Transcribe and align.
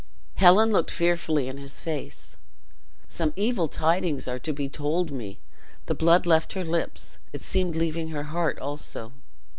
Helen 0.37 0.71
looked 0.71 0.89
fearfully 0.89 1.47
in 1.47 1.57
his 1.59 1.81
face. 1.83 2.35
"Some 3.07 3.33
evil 3.35 3.67
tidings 3.67 4.27
are 4.27 4.39
to 4.39 4.51
be 4.51 4.67
told 4.67 5.11
me." 5.11 5.39
The 5.85 5.93
blood 5.93 6.25
left 6.25 6.53
her 6.53 6.65
lips; 6.65 7.19
it 7.31 7.41
seemed 7.41 7.75
leaving 7.75 8.07
her 8.07 8.23
heart 8.23 8.57
also. 8.57 9.13